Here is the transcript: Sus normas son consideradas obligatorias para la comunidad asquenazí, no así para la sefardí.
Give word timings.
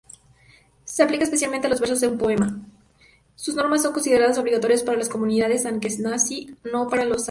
Sus 3.35 3.55
normas 3.55 3.83
son 3.83 3.93
consideradas 3.93 4.37
obligatorias 4.39 4.81
para 4.81 4.97
la 4.97 5.07
comunidad 5.07 5.51
asquenazí, 5.51 5.99
no 6.03 6.09
así 6.11 6.55
para 6.89 7.05
la 7.05 7.13
sefardí. 7.13 7.19